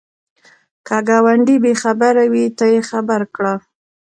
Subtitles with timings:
[0.87, 3.55] که ګاونډی بې خبره وي، ته یې خبر کړه